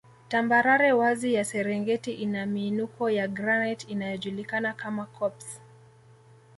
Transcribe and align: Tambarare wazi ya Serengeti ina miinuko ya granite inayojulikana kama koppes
Tambarare 0.29 0.93
wazi 0.93 1.33
ya 1.33 1.45
Serengeti 1.45 2.11
ina 2.13 2.45
miinuko 2.45 3.09
ya 3.09 3.27
granite 3.27 3.87
inayojulikana 3.87 4.73
kama 4.73 5.05
koppes 5.05 5.61